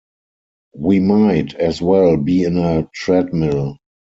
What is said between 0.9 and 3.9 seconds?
might as well be in a treadmill.